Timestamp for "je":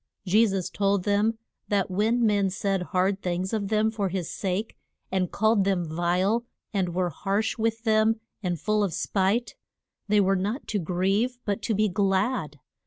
0.25-0.47